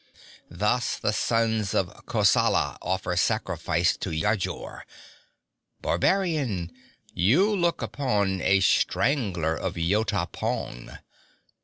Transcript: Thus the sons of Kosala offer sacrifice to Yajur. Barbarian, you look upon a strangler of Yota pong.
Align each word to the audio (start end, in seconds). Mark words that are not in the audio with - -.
Thus 0.49 0.97
the 0.97 1.13
sons 1.13 1.75
of 1.75 2.07
Kosala 2.07 2.79
offer 2.81 3.15
sacrifice 3.15 3.95
to 3.97 4.09
Yajur. 4.09 4.81
Barbarian, 5.79 6.71
you 7.13 7.55
look 7.55 7.83
upon 7.83 8.41
a 8.41 8.61
strangler 8.61 9.55
of 9.55 9.75
Yota 9.75 10.25
pong. 10.31 10.89